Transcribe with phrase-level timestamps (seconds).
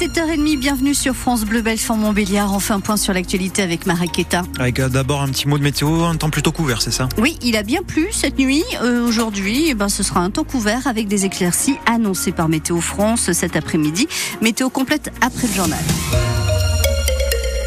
[0.00, 2.52] 7h30, bienvenue sur France Bleu Belfort Montbéliard.
[2.52, 4.42] On fait un point sur l'actualité avec Maraketa.
[4.58, 7.08] Avec euh, d'abord un petit mot de météo, un temps plutôt couvert, c'est ça?
[7.16, 8.64] Oui, il a bien plu cette nuit.
[8.82, 12.80] Euh, Aujourd'hui, eh ben, ce sera un temps couvert avec des éclaircies annoncées par Météo
[12.80, 14.08] France cet après-midi.
[14.42, 15.78] Météo complète après le journal.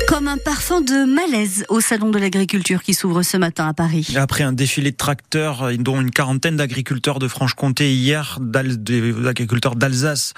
[0.10, 4.16] Comme un parfum de malaise au Salon de l'Agriculture qui s'ouvre ce matin à Paris.
[4.16, 10.34] Après un défilé de tracteurs, dont une quarantaine d'agriculteurs de Franche-Comté hier, d'agriculteurs d'Alsace,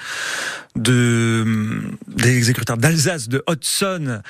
[0.75, 4.21] de, des agriculteurs d'Alsace, de Hudson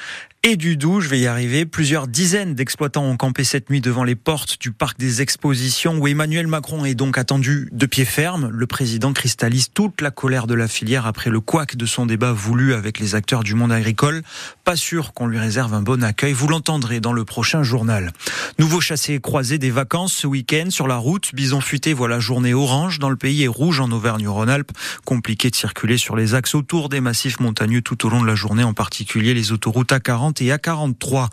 [0.42, 1.66] et du Doubs, je vais y arriver.
[1.66, 6.08] Plusieurs dizaines d'exploitants ont campé cette nuit devant les portes du parc des expositions où
[6.08, 8.50] Emmanuel Macron est donc attendu de pied ferme.
[8.50, 12.32] Le président cristallise toute la colère de la filière après le couac de son débat
[12.32, 14.22] voulu avec les acteurs du monde agricole.
[14.64, 16.32] Pas sûr qu'on lui réserve un bon accueil.
[16.32, 18.14] Vous l'entendrez dans le prochain journal.
[18.60, 21.36] Nouveau chassé croisé des vacances ce week-end sur la route.
[21.36, 24.72] Bison futé, voilà journée orange dans le pays et rouge en Auvergne-Rhône-Alpes.
[25.04, 28.36] Compliqué de circuler sur les axes autour des massifs montagneux tout au long de la
[28.36, 31.28] journée, en particulier les autoroutes A40 et A43.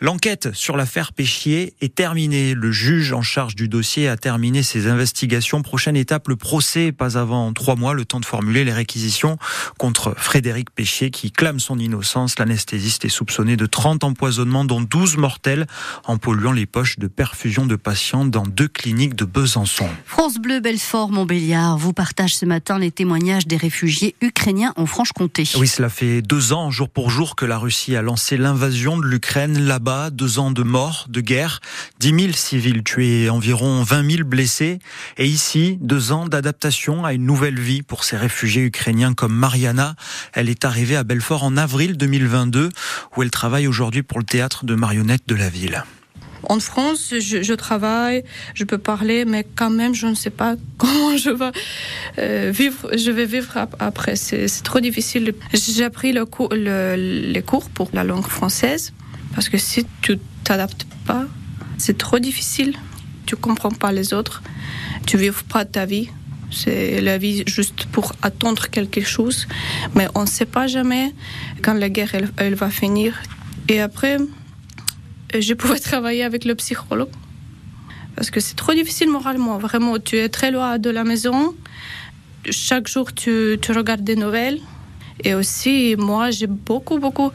[0.00, 2.54] L'enquête sur l'affaire Péchier est terminée.
[2.54, 5.62] Le juge en charge du dossier a terminé ses investigations.
[5.62, 9.38] Prochaine étape, le procès, pas avant trois mois, le temps de formuler les réquisitions
[9.78, 12.38] contre Frédéric Péchier qui clame son innocence.
[12.38, 15.66] L'anesthésiste est soupçonné de 30 empoisonnements, dont 12 mortels,
[16.04, 19.88] en polluant les poches de perfusion de patients dans deux cliniques de Besançon.
[20.06, 24.33] France Bleu Belfort Montbéliard vous partage ce matin les témoignages des réfugiés ukrainiens
[24.76, 25.44] en Franche-Comté.
[25.56, 29.06] Oui, cela fait deux ans, jour pour jour, que la Russie a lancé l'invasion de
[29.06, 29.58] l'Ukraine.
[29.58, 31.60] Là-bas, deux ans de mort, de guerre,
[32.00, 34.80] 10 000 civils tués, environ 20 000 blessés.
[35.16, 39.96] Et ici, deux ans d'adaptation à une nouvelle vie pour ces réfugiés ukrainiens comme Mariana.
[40.34, 42.68] Elle est arrivée à Belfort en avril 2022,
[43.16, 45.84] où elle travaille aujourd'hui pour le théâtre de marionnettes de la ville.
[46.48, 51.16] En France, je, travaille, je peux parler, mais quand même, je ne sais pas comment
[51.16, 51.52] je vais
[52.18, 52.90] euh, vivre.
[52.96, 54.16] Je vais vivre après.
[54.16, 55.34] C'est trop difficile.
[55.52, 58.92] J'ai appris les cours pour la langue française
[59.34, 61.24] parce que si tu t'adaptes pas,
[61.78, 62.74] c'est trop difficile.
[63.26, 64.42] Tu comprends pas les autres.
[65.06, 66.08] Tu vis pas ta vie.
[66.50, 69.48] C'est la vie juste pour attendre quelque chose,
[69.96, 71.12] mais on ne sait pas jamais
[71.62, 73.20] quand la guerre elle va finir.
[73.68, 74.18] Et après,
[75.40, 77.10] je pouvais travailler avec le psychologue.
[78.16, 79.98] Parce que c'est trop difficile moralement, vraiment.
[79.98, 81.54] Tu es très loin de la maison.
[82.50, 84.60] Chaque jour, tu, tu regardes des nouvelles.
[85.22, 87.30] Et aussi, moi, j'ai beaucoup, beaucoup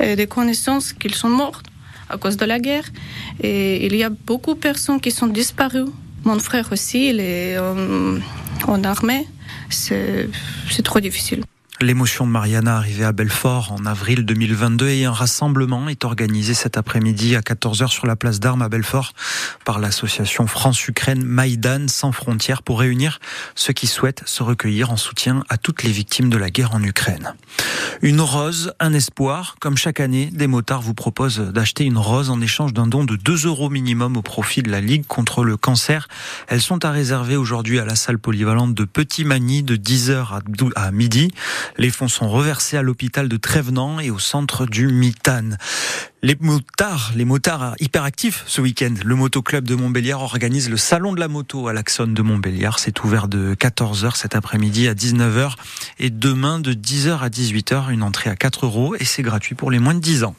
[0.00, 1.66] euh, de connaissances qu'ils sont mortes
[2.08, 2.84] à cause de la guerre.
[3.42, 5.90] Et il y a beaucoup de personnes qui sont disparues.
[6.24, 8.18] Mon frère aussi, il est en,
[8.66, 9.26] en armée.
[9.70, 10.28] C'est
[10.84, 11.42] trop difficile.
[11.82, 16.76] L'émotion de Mariana arrivée à Belfort en avril 2022 et un rassemblement est organisé cet
[16.76, 19.14] après-midi à 14h sur la place d'Armes à Belfort
[19.64, 23.18] par l'association France-Ukraine Maïdan sans frontières pour réunir
[23.56, 26.82] ceux qui souhaitent se recueillir en soutien à toutes les victimes de la guerre en
[26.84, 27.34] Ukraine.
[28.00, 29.56] Une rose, un espoir.
[29.60, 33.16] Comme chaque année, des motards vous proposent d'acheter une rose en échange d'un don de
[33.16, 36.08] 2 euros minimum au profit de la Ligue contre le cancer.
[36.46, 40.40] Elles sont à réserver aujourd'hui à la salle polyvalente de Petit Magny de 10h
[40.76, 41.32] à midi.
[41.78, 45.56] Les fonds sont reversés à l'hôpital de Trévenant et au centre du Mitane.
[46.22, 48.94] Les motards, les motards hyperactifs ce week-end.
[49.04, 52.78] Le Motoclub de Montbéliard organise le salon de la moto à l'Axon de Montbéliard.
[52.78, 55.54] C'est ouvert de 14h cet après-midi à 19h
[55.98, 57.90] et demain de 10h à 18h.
[57.90, 60.36] Une entrée à 4 euros et c'est gratuit pour les moins de 10 ans.